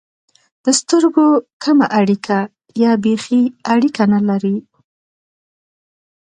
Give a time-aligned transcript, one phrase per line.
[0.63, 1.27] د سترګو
[1.63, 2.37] کمه اړیکه
[2.83, 3.41] یا بېخي
[3.73, 4.55] اړیکه نه لري.